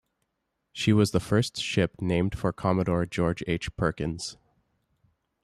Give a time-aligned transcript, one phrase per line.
[0.73, 3.75] She was the first ship named for Commodore George H.
[3.75, 4.35] Perkins.